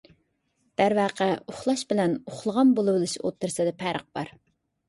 دەرۋەقە، 0.81 1.27
ئۇخلاش 1.53 1.83
بىلەن 1.93 2.17
ئۇخلىغان 2.31 2.73
بولۇۋېلىش 2.81 3.15
ئوتتۇرىسىدا 3.23 3.79
پەرق 3.85 4.09
بار. 4.19 4.35